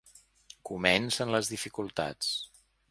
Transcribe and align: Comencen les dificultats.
Comencen 0.69 1.37
les 1.37 1.53
dificultats. 1.55 2.35